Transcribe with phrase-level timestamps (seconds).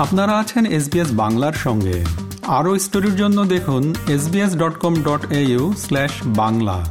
[0.00, 2.04] আপনারা আছেন এসবিএস বাংলার সঙ্গে।
[2.46, 5.26] আরও স্টোরির জন্য দেখুন SBS dot com dot
[6.24, 6.84] Bangla.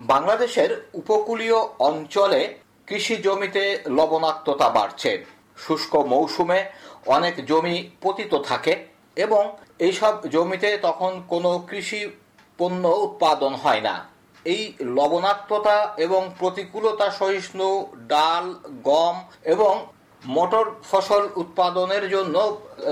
[0.00, 2.54] বাংলাদেশের উপকূলীয় অঞ্চলে
[2.86, 5.24] কৃষি জমিতে লবণাক্ততা বাড়ছে।
[5.56, 6.64] শুষ্ক মৌসুমে
[7.06, 12.10] অনেক জমি পতিত থাকে এবং এইসব জমিতে তখন কোনো কৃষি
[12.58, 14.04] পণ্য উৎপাদন হয় না।
[14.44, 19.86] এই লবণাক্ততা এবং প্রতিকূলতা সহিষ্ণু ডাল, গম এবং
[20.22, 22.36] মটর ফসল উৎপাদনের জন্য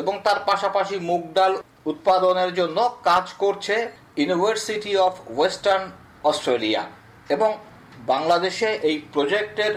[0.01, 1.52] এবং তার পাশাপাশি মুগ ডাল
[1.87, 3.75] উৎপাদনের জন্য কাজ করছে
[4.21, 5.85] ইউনিভার্সিটি অফ ওয়েস্টার্ন
[6.25, 6.83] অস্ট্রেলিয়া
[7.30, 7.51] এবং
[8.12, 9.73] বাংলাদেশে এই প্রজেক্টের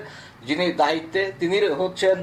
[0.47, 2.17] যিনি দায়িত্বে, তিনি হচ্ছেন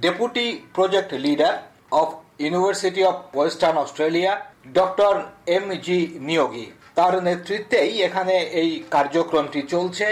[0.00, 0.46] deputy
[0.76, 1.54] project leader
[2.00, 2.08] of
[2.44, 4.32] university of western Australia
[4.78, 5.14] doctor
[5.56, 10.06] M G Niyogi তার নেতৃত্বেই এখানে এই কার্যক্রমটি চলছে।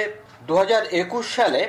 [0.49, 1.63] দু হাজার একুশ সালে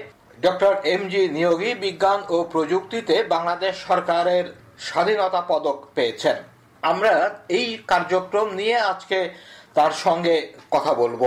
[0.46, 4.46] ডক্টর এম জি নিয়োগী বিজ্ঞান ও প্রযুক্তিতে বাংলাদেশ সরকারের
[4.88, 6.38] স্বাধীনতা পদক পেয়েছেন।
[6.84, 7.14] আমরা
[7.58, 9.20] এই কার্যক্রম নিয়ে আজকে
[9.78, 10.36] তার সঙ্গে
[10.72, 11.22] কথা বলব।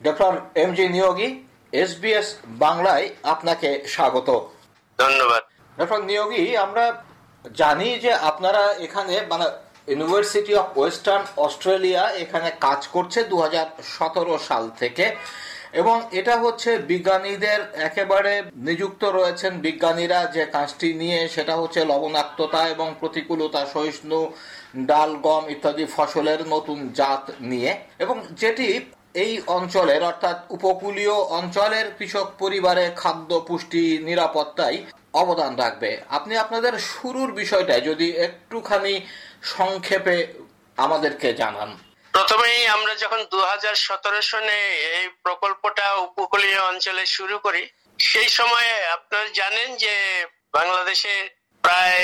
[0.00, 1.28] Doctor M G Niyogi
[1.82, 2.28] SBS
[2.64, 4.28] বাংলায় আপনাকে স্বাগত।
[4.98, 5.42] ধন্যবাদ।
[5.78, 6.84] ডক্টর নিয়োগী আমরা
[7.44, 9.46] জানি যে আপনারা এখানে মানে
[9.88, 15.06] ইউনিভার্সিটি অফ ওয়েস্টার্ন অস্ট্রেলিয়া এখানে কাজ করছে দু হাজার সতেরো সাল থেকে।
[15.80, 18.32] এবং এটা হচ্ছে বিজ্ঞানীদের একেবারে
[18.68, 24.20] নিযুক্ত রয়েছেন বিজ্ঞানীরা যে কাজটি নিয়ে, সেটা হচ্ছে লবণাক্ততা এবং প্রতিকূলতা, সহিষ্ণু,
[24.86, 28.66] ডাল, গম ইত্যাদি ফসলের নতুন জাত নিয়ে। এবং যেটি
[29.24, 34.78] এই অঞ্চলের, অর্থাৎ উপকূলীয় অঞ্চলের কৃষক পরিবারে খাদ্য পুষ্টি নিরাপত্তায়
[35.20, 38.94] অবদান রাখবে। আপনি আপনাদের শুরুর বিষয়টা যদি একটুখানি
[39.56, 40.16] সংক্ষেপে
[40.78, 41.70] আমাদেরকে জানান।
[42.14, 44.58] প্রথমেই আমরা যখন দু হাজার সতেরো সনে
[44.98, 47.62] এই প্রকল্পটা উপকূলীয় অঞ্চলে শুরু করি,
[47.98, 49.94] সেই সময়ে আপনারা জানেন যে
[50.52, 51.14] বাংলাদেশে
[51.64, 52.02] প্রায়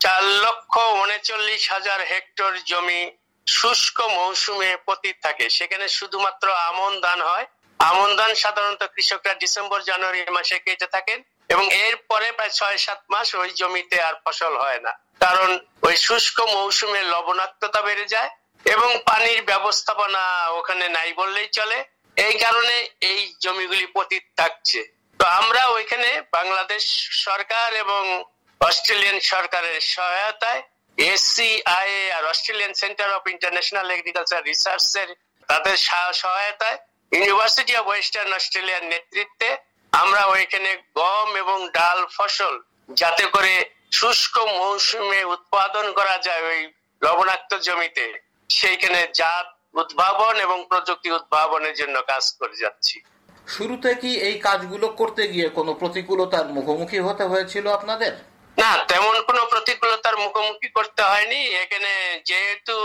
[0.00, 3.02] চার লক্ষ উনচল্লিশ হাজার হেক্টর জমি
[3.46, 7.46] শুষ্ক মৌসুমে পতিত থাকে। সেখানে শুধুমাত্র আমন ধান হয়।
[7.80, 11.18] আমন ধান সাধারণত কৃষকরা ডিসেম্বর, জানুয়ারি মাসে কেটে থাকেন।
[11.52, 15.50] এবং এর পরে প্রায় ছয়, সাত মাস ওই জমিতে আর ফসল হয় না। কারণ
[15.86, 18.30] ওই শুষ্ক মৌসুমে লবণাক্ততা বেড়ে যায়
[18.64, 20.22] এবং পানির ব্যবস্থাপনা
[20.58, 21.78] ওখানে নাই বললেই চলে।
[22.16, 22.76] এই কারণে
[23.10, 24.80] এই জমিগুলি পতিত থাকছে।
[25.20, 26.84] তো আমরা ওইখানে বাংলাদেশ
[27.26, 28.02] সরকার এবং
[28.60, 30.60] অস্ট্রেলিয়ান সরকারের সহায়তায়
[30.98, 35.10] SCI R Australian centre of international agriculture research এর
[35.48, 35.76] তাদের
[36.22, 36.78] সহায়তায়
[37.12, 39.48] ইউনিভার্সিটি অফ ওয়েস্টার্ন অস্ট্রেলিয়ার নেতৃত্বে
[39.92, 42.54] আমরা ওইখানে গম এবং ডাল ফসল
[42.94, 43.52] যাতে করে
[43.92, 46.60] শুষ্ক মৌসুমে উৎপাদন করা যায় ওই
[47.02, 48.06] লবণাক্ত জমিতে
[48.48, 52.96] সেইখানে জাত উদ্ভাবন এবং প্রযুক্তি উদ্ভাবনের জন্য কাজ করে যাচ্ছি।
[53.48, 58.12] শুরুতে কি এই কাজগুলো করতে গিয়ে কোনো প্রতিকূলতার মুখোমুখি হতে হয়েছিল আপনাদের?
[58.58, 61.92] না তেমন কোনো প্রতিকূলতার মুখোমুখি করতে হয়নি। এখানে
[62.26, 62.76] যেহেতু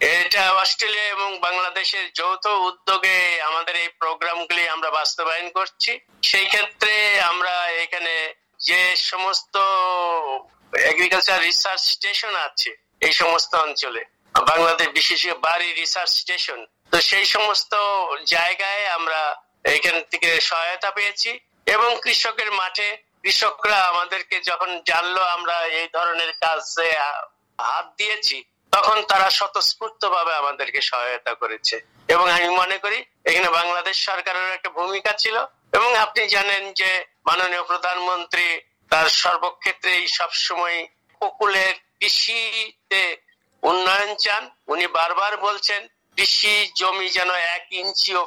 [0.00, 5.92] এটা অস্ট্রেলিয়া এবং বাংলাদেশের যৌথ উদ্যোগে আমাদের এই প্রোগ্রামগুলি আমরা বাস্তবায়ন করছি।
[6.22, 8.14] সেই ক্ষেত্রে আমরা এখানে
[8.60, 8.80] যে
[9.10, 9.54] সমস্ত
[10.72, 12.70] এগ্রিকালচার রিসার্চ স্টেশন আছে
[13.00, 14.02] এই সমস্ত অঞ্চলে,
[14.34, 16.60] বাংলাদেশ বিশেষ বাড়ি রিসার্চ স্টেশন
[16.92, 17.72] তো সেই সমস্ত
[18.26, 19.20] জায়গায় আমরা
[19.74, 21.30] এখান থেকে সহায়তা পেয়েছি
[21.66, 22.88] এবং কৃষকের মাঠে
[23.22, 26.88] কৃষকরা আমাদেরকে যখন জানলো আমরা এই ধরনের কাজে
[27.58, 28.38] হাত দিয়েছি
[28.70, 34.70] তখন তারা স্বতঃস্ফূর্ত ভাবে আমাদেরকে সহায়তা করেছে। এবং আমি মনে করি, এখানে বাংলাদেশ সরকারের একটা
[34.70, 38.60] ভূমিকা ছিল। এবং আপনি জানেন যে, মাননীয় প্রধানমন্ত্রী
[38.90, 40.86] তার সর্বক্ষেত্রেই সবসময়
[41.20, 43.16] উপকূলের কৃষিতে
[43.62, 48.24] উন্নয়ন চান। উনি বারবার বলছেন, কৃষি জমি যেন এক ইঞ্চিও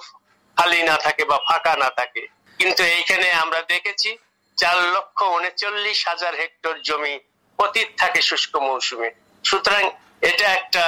[0.55, 2.27] খালি না থাকে বা ফাঁকা না থাকে।
[2.57, 4.17] কিন্তু এইখানে আমরা দেখেছি,
[4.57, 7.19] চার লক্ষ উনচল্লিশ হাজার হেক্টর জমি
[7.57, 9.11] পতিত থাকে শুষ্ক মৌসুমে।
[9.43, 9.89] সুতরাং
[10.21, 10.83] এটা একটা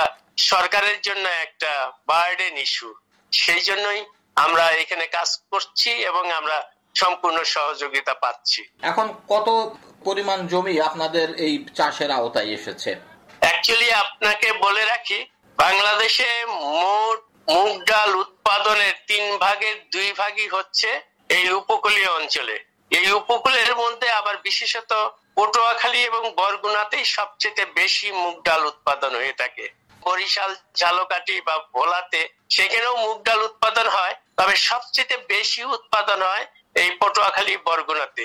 [0.52, 1.72] সরকারের জন্য একটা
[2.10, 2.89] বার্ডেন ইস্যু
[3.31, 4.01] সেই জন্যই
[4.36, 6.57] আমরা এখানে কাজ করছি এবং আমরা
[6.95, 9.48] সম্পূর্ণ সহযোগিতা পাচ্ছি। এখন কত
[10.06, 12.92] পরিমাণ জমি আপনাদের এই চাষের আওতায় এসেছে?
[13.42, 15.19] অ্যাকচুয়ালি আপনাকে বলে রাখি
[15.57, 16.30] বাংলাদেশে
[16.63, 17.19] মোট
[17.51, 20.89] মুগ ডাল উৎপাদনের তিন ভাগের দুই ভাগই হচ্ছে
[21.30, 22.57] এই উপকূলীয় অঞ্চলে।
[22.92, 24.92] এই উপকূলের মধ্যে আবার বিশেষত
[25.42, 29.66] পটুয়াখালী এবং বরগুনাতেই সবচেয়ে বেশি মুগ ডাল উৎপাদন হয়ে থাকে।
[30.02, 36.46] বরিশাল, ঝালকাঠি বা ভোলাতে সেখানেও মুগ ডাল উৎপাদন হয়, তবে সবচেয়ে বেশি উৎপাদন হয়
[36.76, 38.24] এই পটুয়াখালী, বরগুনাতে।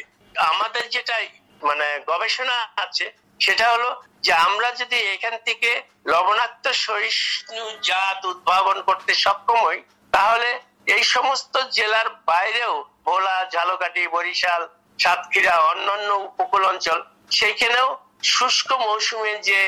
[0.51, 1.17] আমাদের যেটা
[1.63, 3.07] মানে গবেষণা আছে,
[3.41, 3.89] সেটা হলো
[4.25, 5.71] যে আমরা যদি এখান থেকে
[6.13, 9.79] লবণাক্ত সহিষ্ণু জাত উদ্ভাবন করতে সক্ষম হই,
[10.13, 10.49] তাহলে
[10.95, 12.75] এই সমস্ত জেলার বাইরেও
[13.07, 14.63] ভোলা, ঝালকাঠি, বরিশাল
[15.03, 16.99] সাতক্ষীরা অন্যান্য উপকূল অঞ্চল
[17.39, 17.89] সেইখানেও
[18.35, 19.61] শুষ্ক মৌসুমে যে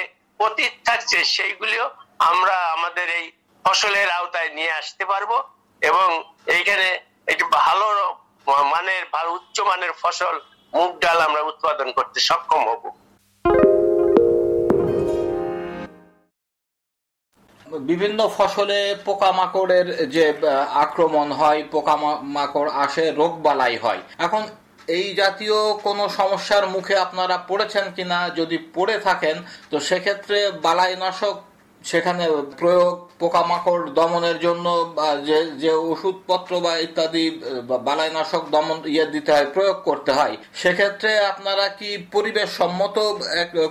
[0.47, 1.87] অতীত থাকছে, সেইগুলিও
[2.31, 3.27] আমরা আমাদের এই
[3.65, 5.31] ফসলের আওতায় নিয়ে আসতে পারব
[5.83, 6.09] এবং
[6.57, 6.89] এইখানে
[7.31, 7.87] একটি ভালো
[8.73, 10.37] মানের, ভালো উচ্চ মানের ফসল,
[10.77, 12.85] মুগ ডাল আমরা উৎপাদন করতে সক্ষম হব।
[17.91, 20.25] বিভিন্ন ফসলে পোকামাকড়ের যে
[20.85, 24.43] আক্রমণ হয়, পোকামাকড় আসে রোগ বালাই হয়। এখন
[24.97, 29.37] এই জাতীয় কোনো সমস্যার মুখে আপনারা পড়েছেন কিনা যদি পড়ে থাকেন,
[29.71, 31.37] তো সেক্ষেত্রে বালাইনাশক
[31.91, 32.25] সেখানে
[32.61, 34.67] প্রয়োগ, পোকামাকড় দমনের জন্য
[35.29, 37.25] যে যে ওষুধপত্র বা ইত্যাদি
[37.89, 42.97] বালাইনাশক দমন ইয়ে দিতে হয়, প্রয়োগ করতে হয়, সেক্ষেত্রে আপনারা কি পরিবেশ সম্মত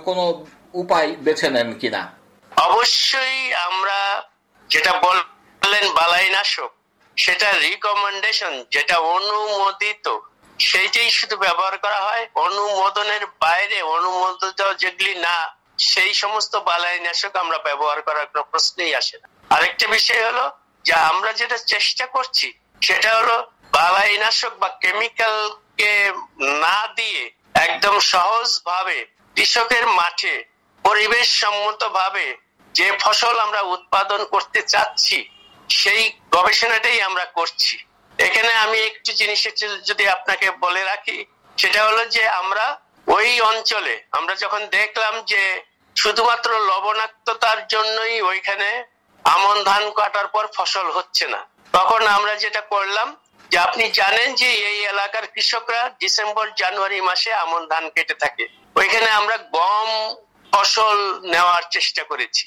[0.06, 0.24] কোনো
[0.82, 2.02] উপায় বেছে নেন কিনা?
[2.52, 3.38] অবশ্যই
[3.68, 3.98] আমরা
[4.70, 6.70] যেটা বললেন বালাইনাশক,
[7.16, 10.06] সেটা রিকমেন্ডেশন যেটা অনুমোদিত
[10.58, 15.36] সেইটাই শুধু ব্যবহার করা হয়। অনুমোদনের বাইরে অনুমোদিত যেগুলি না,
[15.90, 19.26] সেই সমস্ত বালাইনাশক আমরা ব্যবহার করার কোনো প্রশ্নই আসে না।
[19.56, 20.44] আরেকটা বিষয় হলো
[20.86, 22.46] যে আমরা যেটা চেষ্টা করছি,
[22.86, 23.36] সেটা হলো
[23.72, 25.92] বালাইনাশক বা কেমিক্যালকে
[26.64, 27.22] না দিয়ে
[27.54, 28.98] একদম সহজ ভাবে
[29.36, 30.34] কৃষকের মাঠে
[30.84, 32.26] পরিবেশ সম্মত ভাবে
[32.74, 35.18] যে ফসল আমরা উৎপাদন করতে চাচ্ছি,
[35.70, 36.02] সেই
[36.34, 37.76] গবেষণাটাই আমরা করছি।
[38.18, 39.54] এখানে আমি একটু জিনিসের
[39.88, 41.18] যদি আপনাকে বলে রাখি,
[41.58, 42.66] সেটা হলো যে আমরা
[43.06, 45.42] ওই অঞ্চলে, আমরা যখন দেখলাম যে
[45.96, 48.68] শুধুমাত্র লবণাক্ততার জন্যই ওইখানে
[49.24, 51.40] আমন ধান কাটার পর ফসল হচ্ছে না।
[51.72, 53.08] তখন আমরা যেটা করলাম,
[53.50, 58.44] যে আপনি জানেন যে এই এলাকার কৃষকরা ডিসেম্বর, জানুয়ারি মাসে আমন ধান কেটে থাকে।
[58.76, 59.90] ওইখানে আমরা গম
[60.52, 60.98] ফসল
[61.32, 62.46] নেওয়ার চেষ্টা করেছি।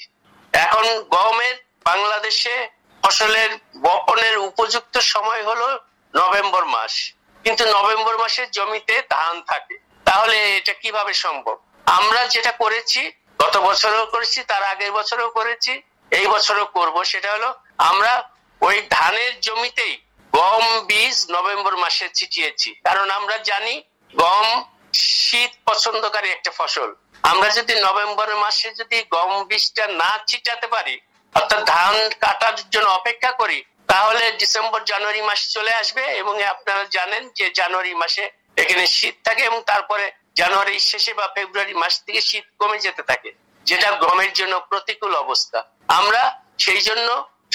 [0.52, 0.86] এখন
[1.16, 2.54] গমের বাংলাদেশে
[3.02, 5.80] ফসলের বপনের উপযুক্ত সময় হলো
[6.16, 7.12] নভেম্বর মাস।
[7.44, 11.58] কিন্তু নভেম্বর মাসে জমিতে ধান থাকে। তাহলে এটা কীভাবে সম্ভব?
[11.86, 17.54] আমরা যেটা করেছি, গত বছরও করেছি, তার আগের বছরও করেছি, এই বছরও করব। সেটা হলো
[17.78, 20.02] আমরা ওই ধানের জমিতেই
[20.32, 23.82] গম বীজ নভেম্বর মাসে ছিটিয়েছি। কারণ আমরা জানি
[24.16, 24.64] গম
[24.94, 31.00] শীত পছন্দকারী একটা ফসল। আমরা যদি নভেম্বর মাসে যদি গম বীজটা না ছিটাতে পারি
[31.34, 31.94] অর্থাৎ ধান
[32.24, 33.58] কাটার জন্য অপেক্ষা করি,
[33.92, 38.24] তাহলে ডিসেম্বর, জানুয়ারি মাস চলে আসবে এবং আপনারা জানেন যে জানুয়ারি মাসে
[38.62, 40.04] এখানে শীত থাকে এবং তারপরে
[40.40, 43.30] জানুয়ারি শেষে বা ফেব্রুয়ারি মাস থেকে শীত কমে যেতে থাকে,
[43.66, 45.58] যেটা গমের জন্য প্রতিকূল অবস্থা।
[45.98, 46.22] আমরা
[46.64, 47.08] সেই জন্য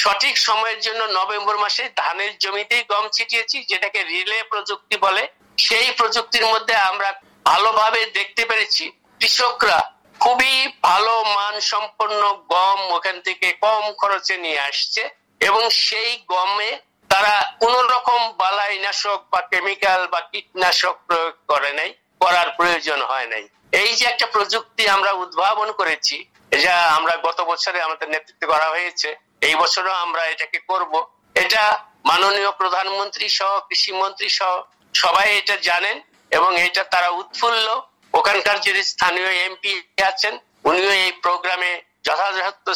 [0.03, 5.23] সঠিক সময়ের জন্য নভেম্বর মাসে ধানের জমিতেই গম ছিটিয়েছি, যেটাকে রিলে প্রযুক্তি বলে।
[5.57, 7.09] সেই প্রযুক্তির মধ্যে আমরা
[7.45, 8.83] ভালোভাবে দেখতে পেরেছি
[9.21, 9.79] কৃষকরা
[10.19, 12.21] খুবই ভালো মান সম্পন্ন
[12.53, 15.03] গম ওখান থেকে কম খরচে নিয়ে আসছে
[15.41, 16.71] এবং সেই গমে
[17.09, 21.89] তারা কোন রকম বালাইনাশক বা কেমিক্যাল বা কীটনাশক প্রয়োগ করে নাই,
[22.21, 23.43] করার প্রয়োজন হয় নাই।
[23.81, 26.17] এই যে একটা প্রযুক্তি আমরা উদ্ভাবন করেছি,
[26.63, 29.09] যা আমরা গত বছরে আমাদের নেতৃত্ব করা হয়েছে,
[29.47, 30.93] এই বছরও আমরা এটাকে করব।
[31.35, 31.63] এটা
[32.09, 34.53] মাননীয় প্রধানমন্ত্রী সহ, কৃষি মন্ত্রী সহ
[34.93, 35.97] সবাই এটা জানেন
[36.31, 37.67] এবং এটা তারা উৎফুল্ল।
[38.13, 39.71] ওখানকার যিনি স্থানীয় এমপি
[40.09, 40.33] আছেন,
[40.69, 41.71] উনিও এই প্রোগ্রামে
[42.05, 42.67] যথাযথ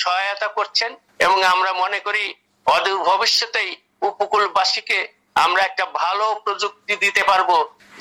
[0.00, 0.90] সহায়তা করছেন
[1.24, 2.24] এবং আমরা মনে করি
[2.66, 3.70] অদূর ভবিষ্যতেই
[4.10, 4.98] উপকূলবাসীকে
[5.44, 7.50] আমরা একটা ভালো প্রযুক্তি দিতে পারব,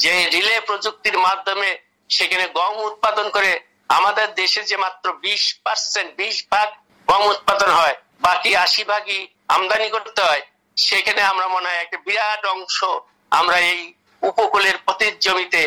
[0.04, 1.70] যে রিলে প্রযুক্তির মাধ্যমে
[2.10, 3.52] সেখানে গম উৎপাদন করে
[3.98, 6.68] আমাদের দেশে যে মাত্র বিশ পার্সেন্ট, বিশ ভাগ
[7.08, 7.96] গম উৎপাদন হয়,
[8.28, 9.22] বাকি আশি ভাগই
[9.56, 10.44] আমদানি করতে হয়,
[10.78, 12.78] সেখানে আমরা মনে হয় একটা বিরাট অংশ
[13.40, 13.82] আমরা এই
[14.22, 15.62] উপকূলের প্রতি জমিতে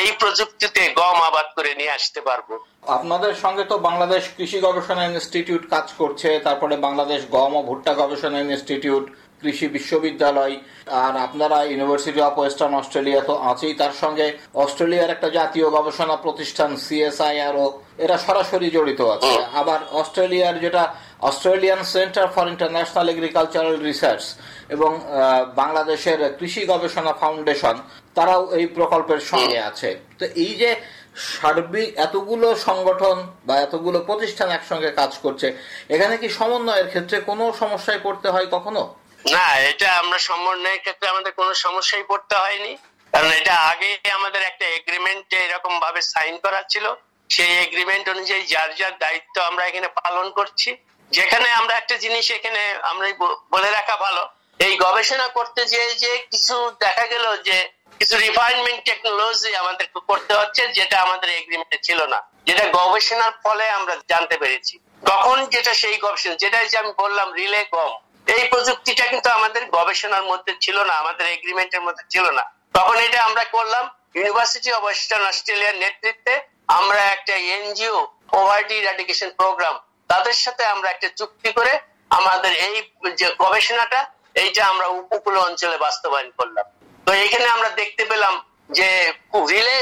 [0.00, 2.48] এই প্রযুক্তিতে গম আবাদ করে নিয়ে আসতে পারব।
[2.96, 8.38] আপনাদের সঙ্গে তো বাংলাদেশ কৃষি গবেষণা ইনস্টিটিউট কাজ করছে তারপরে বাংলাদেশ গম ও ভুট্টা গবেষণা
[8.46, 9.04] ইনস্টিটিউট
[9.40, 10.54] কৃষি বিশ্ববিদ্যালয়
[11.02, 14.26] আর আপনারা ইউনিভার্সিটি অফ ওয়েস্টার্ন অস্ট্রেলিয়া তো আছেই। তার সঙ্গে
[14.64, 17.66] অস্ট্রেলিয়ার একটা জাতীয় গবেষণা প্রতিষ্ঠান সিএসআইআরও
[18.04, 20.82] এরা সরাসরি জড়িত আছে। আবার অস্ট্রেলিয়ার যেটা
[21.28, 24.24] Australian centre for international agricultural research
[24.74, 24.90] এবং
[25.60, 27.76] বাংলাদেশের কৃষি গবেষণা ফাউন্ডেশন,
[28.16, 30.70] তারাও এই প্রকল্পের সঙ্গে আছে। তো এই যে
[31.30, 33.16] সার্বিক এতগুলো সংগঠন
[33.46, 35.46] বা এতগুলো প্রতিষ্ঠান একসঙ্গে কাজ করছে,
[35.94, 38.82] এখানে কি সমন্বয়ের ক্ষেত্রে কোনো সমস্যায় পড়তে হয় কখনো?
[39.34, 42.72] না, এটা আমরা সমন্বয়ের ক্ষেত্রে আমাদের কোনো সমস্যায় পড়তে হয়নি।
[43.12, 46.86] কারণ এটা আগে আমাদের একটা এগ্রিমেন্ট এরকম ভাবে সাইন করা ছিল।
[47.34, 50.70] সেই এগ্রিমেন্ট অনুযায়ী যার যার দায়িত্ব আমরা এখানে পালন করছি।
[51.16, 53.06] যেখানে আমরা একটা জিনিস এখানে আমরা
[53.54, 54.22] বলে রাখা ভালো।
[54.66, 57.56] এই গবেষণা করতে যে যে কিছু দেখা গেল যে
[58.00, 63.94] কিছু রিফাইনমেন্ট টেকনোলজি আমাদের করতে হচ্ছে, যেটা আমাদের এগ্রিমেন্টে ছিল না। যেটা গবেষণার ফলে আমরা
[64.08, 64.74] জানতে পেরেছি।
[65.10, 67.92] তখন যেটা সেই গবেষণা যেটা যে আমি বললাম, রিলে গম।
[68.34, 72.44] এই প্রযুক্তিটা কিন্তু আমাদের গবেষণার মধ্যে ছিল না, আমাদের এগ্রিমেন্টের মধ্যে ছিল না।
[72.76, 73.84] তখন এটা আমরা করলাম
[74.18, 76.34] ইউনিভার্সিটি অব ওয়েস্টার্ন অস্ট্রেলিয়ার নেতৃত্বে
[76.78, 77.96] আমরা একটা এনজিও
[78.32, 79.74] পভার্টি ইরাডিকেশন প্রোগ্রাম
[80.10, 81.72] তাদের সাথে আমরা একটা চুক্তি করে
[82.18, 82.76] আমাদের এই
[83.20, 84.00] যে গবেষণাটা,
[84.42, 86.66] এইটা আমরা উপকূল অঞ্চলে বাস্তবায়ন করলাম।
[87.06, 88.34] তো এখানে আমরা দেখতে পেলাম
[88.78, 88.88] যে
[89.50, 89.78] রিলে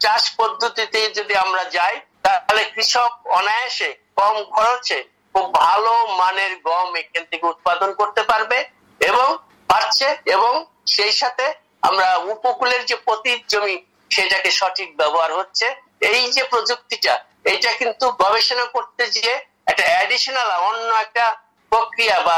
[0.00, 4.98] চাষ পদ্ধতিতে যদি আমরা যাই, তাহলে কৃষক অনায়াসে কম খরচে
[5.34, 8.58] খুব ভালো মানের গম এখান থেকে উৎপাদন করতে পারবে
[9.00, 9.28] এবং
[9.70, 10.52] পারছে এবং
[10.94, 11.46] সেই সাথে
[11.88, 13.76] আমরা উপকূলের যে পতির জমি,
[14.14, 15.66] সেটাকে সঠিক ব্যবহার হচ্ছে।
[16.10, 17.14] এই যে প্রযুক্তিটা
[17.52, 19.34] এটা কিন্তু গবেষণা করতে গিয়ে
[19.66, 21.24] একটা অ্যাডিশনাল অন্য একটা
[21.72, 22.36] প্রক্রিয়া বা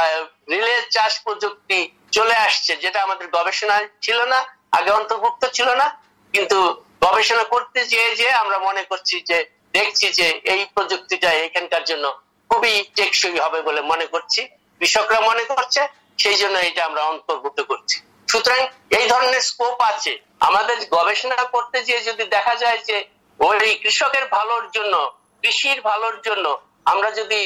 [0.52, 1.78] রিলে চাষ প্রযুক্তি
[2.16, 4.38] চলে আসছে, যেটা আমাদের গবেষণায় ছিল না,
[4.72, 5.86] আগে অন্তর্ভুক্ত ছিল না,
[6.34, 6.58] কিন্তু
[7.02, 9.38] গবেষণা করতে যেয়ে যে আমরা মনে করছি যে,
[9.72, 12.04] দেখছি যে এই প্রযুক্তিটা এখানকার জন্য
[12.50, 14.40] খুবই টেকসই হবে বলে মনে করছি,
[14.80, 15.80] কৃষকরা মনে করছে,
[16.18, 17.96] সেই জন্য এটা আমরা অন্তর্ভুক্ত করছি।
[18.28, 18.60] সুতরাং
[18.98, 22.96] এই ধরনের স্কোপ আছে। আমাদের গবেষণা করতে গিয়ে যদি দেখা যায় যে,
[23.40, 24.94] ওই কৃষকের ভালোর জন্য,
[25.42, 26.46] কৃষির ভালোর জন্য
[26.92, 27.40] আমরা যদি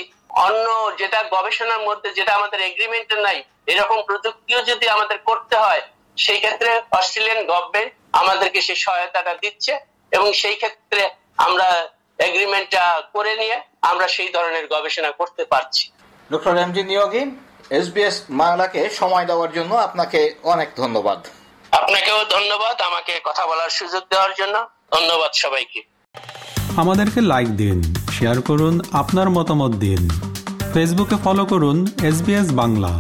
[0.45, 0.67] অন্য
[0.99, 5.83] যেটা গবেষণার মধ্যে যেটা আমাদের এগ্রিমেন্টে নাই এরকম প্রযুক্তিও যদি আমাদের করতে হয়
[6.17, 9.73] সেই ক্ষেত্রে অস্ট্রেলিয়ান গভর্নমেন্ট আমাদেরকে সেই সহায়তাটা দিচ্ছে
[10.13, 11.03] এবং সেই ক্ষেত্রে
[11.37, 11.69] আমরা
[12.19, 15.85] এগ্রিমেন্টটা করে নিয়ে আমরা সেই ধরনের গবেষণা করতে পারছি।
[16.31, 17.23] Doctor M G Niyogi
[17.71, 21.21] SBS বাংলাকে সময় দেওয়ার জন্য আপনাকে অনেক ধন্যবাদ।
[21.73, 24.57] আপনাকেও ধন্যবাদ আমাকে কথা বলার সুযোগ দেওয়ার জন্য।
[24.93, 25.81] ধন্যবাদ সবাইকে।
[26.77, 27.79] আমাদেরকে লাইক দিন।
[28.23, 30.09] শেয়ার করুন আপনার মতামত দিন।
[30.75, 32.19] ফেসবুকে ফলো করুন এস
[32.53, 32.93] বাংলা